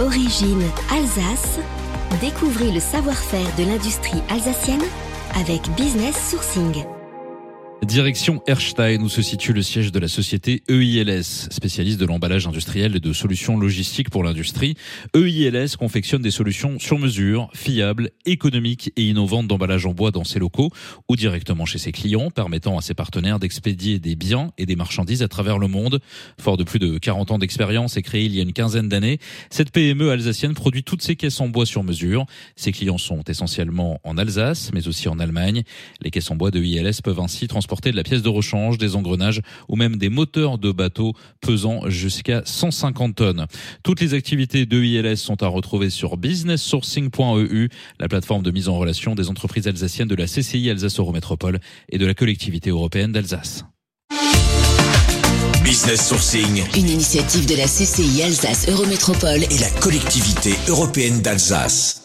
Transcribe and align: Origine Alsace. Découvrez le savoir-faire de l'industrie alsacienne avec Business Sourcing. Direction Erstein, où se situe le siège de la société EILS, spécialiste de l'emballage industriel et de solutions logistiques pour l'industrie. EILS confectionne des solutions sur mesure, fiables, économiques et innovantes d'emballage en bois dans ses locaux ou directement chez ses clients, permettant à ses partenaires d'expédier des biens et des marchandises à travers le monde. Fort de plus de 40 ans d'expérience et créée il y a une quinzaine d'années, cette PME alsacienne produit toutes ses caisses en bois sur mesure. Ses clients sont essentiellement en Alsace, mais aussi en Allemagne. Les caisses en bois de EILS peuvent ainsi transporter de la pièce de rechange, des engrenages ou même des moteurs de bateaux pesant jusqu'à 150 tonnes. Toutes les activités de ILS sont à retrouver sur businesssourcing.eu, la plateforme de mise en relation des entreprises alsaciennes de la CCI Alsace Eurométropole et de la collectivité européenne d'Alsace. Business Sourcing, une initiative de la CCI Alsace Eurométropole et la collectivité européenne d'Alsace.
Origine 0.00 0.64
Alsace. 0.90 1.60
Découvrez 2.20 2.72
le 2.72 2.80
savoir-faire 2.80 3.46
de 3.56 3.64
l'industrie 3.64 4.22
alsacienne 4.28 4.82
avec 5.36 5.62
Business 5.76 6.30
Sourcing. 6.30 6.84
Direction 7.82 8.42
Erstein, 8.46 9.02
où 9.02 9.10
se 9.10 9.20
situe 9.20 9.52
le 9.52 9.60
siège 9.60 9.92
de 9.92 9.98
la 9.98 10.08
société 10.08 10.62
EILS, 10.68 11.48
spécialiste 11.50 12.00
de 12.00 12.06
l'emballage 12.06 12.46
industriel 12.46 12.96
et 12.96 13.00
de 13.00 13.12
solutions 13.12 13.58
logistiques 13.58 14.08
pour 14.08 14.24
l'industrie. 14.24 14.74
EILS 15.14 15.76
confectionne 15.78 16.22
des 16.22 16.30
solutions 16.30 16.78
sur 16.78 16.98
mesure, 16.98 17.50
fiables, 17.52 18.10
économiques 18.24 18.90
et 18.96 19.02
innovantes 19.02 19.48
d'emballage 19.48 19.84
en 19.84 19.92
bois 19.92 20.12
dans 20.12 20.24
ses 20.24 20.38
locaux 20.38 20.70
ou 21.10 21.16
directement 21.16 21.66
chez 21.66 21.76
ses 21.76 21.92
clients, 21.92 22.30
permettant 22.30 22.78
à 22.78 22.80
ses 22.80 22.94
partenaires 22.94 23.38
d'expédier 23.38 23.98
des 23.98 24.16
biens 24.16 24.50
et 24.56 24.64
des 24.64 24.76
marchandises 24.76 25.22
à 25.22 25.28
travers 25.28 25.58
le 25.58 25.68
monde. 25.68 26.00
Fort 26.40 26.56
de 26.56 26.64
plus 26.64 26.78
de 26.78 26.96
40 26.96 27.32
ans 27.32 27.38
d'expérience 27.38 27.98
et 27.98 28.02
créée 28.02 28.24
il 28.24 28.34
y 28.34 28.38
a 28.38 28.42
une 28.42 28.54
quinzaine 28.54 28.88
d'années, 28.88 29.18
cette 29.50 29.72
PME 29.72 30.10
alsacienne 30.10 30.54
produit 30.54 30.84
toutes 30.84 31.02
ses 31.02 31.16
caisses 31.16 31.40
en 31.40 31.48
bois 31.48 31.66
sur 31.66 31.84
mesure. 31.84 32.24
Ses 32.56 32.72
clients 32.72 32.98
sont 32.98 33.22
essentiellement 33.28 34.00
en 34.04 34.16
Alsace, 34.16 34.70
mais 34.72 34.88
aussi 34.88 35.08
en 35.08 35.18
Allemagne. 35.18 35.64
Les 36.00 36.10
caisses 36.10 36.30
en 36.30 36.36
bois 36.36 36.50
de 36.50 36.62
EILS 36.62 37.02
peuvent 37.02 37.20
ainsi 37.20 37.46
transporter 37.46 37.73
de 37.80 37.96
la 37.96 38.02
pièce 38.02 38.22
de 38.22 38.28
rechange, 38.28 38.78
des 38.78 38.96
engrenages 38.96 39.40
ou 39.68 39.76
même 39.76 39.96
des 39.96 40.08
moteurs 40.08 40.58
de 40.58 40.72
bateaux 40.72 41.12
pesant 41.40 41.88
jusqu'à 41.88 42.42
150 42.44 43.14
tonnes. 43.16 43.46
Toutes 43.82 44.00
les 44.00 44.14
activités 44.14 44.66
de 44.66 44.82
ILS 44.82 45.16
sont 45.16 45.42
à 45.42 45.48
retrouver 45.48 45.90
sur 45.90 46.16
businesssourcing.eu, 46.16 47.68
la 48.00 48.08
plateforme 48.08 48.42
de 48.42 48.50
mise 48.50 48.68
en 48.68 48.78
relation 48.78 49.14
des 49.14 49.28
entreprises 49.30 49.68
alsaciennes 49.68 50.08
de 50.08 50.14
la 50.14 50.26
CCI 50.26 50.70
Alsace 50.70 50.98
Eurométropole 50.98 51.58
et 51.88 51.98
de 51.98 52.06
la 52.06 52.14
collectivité 52.14 52.70
européenne 52.70 53.12
d'Alsace. 53.12 53.64
Business 55.62 56.08
Sourcing, 56.08 56.62
une 56.76 56.88
initiative 56.88 57.46
de 57.46 57.56
la 57.56 57.64
CCI 57.64 58.22
Alsace 58.22 58.68
Eurométropole 58.68 59.44
et 59.44 59.58
la 59.58 59.70
collectivité 59.80 60.54
européenne 60.68 61.22
d'Alsace. 61.22 62.02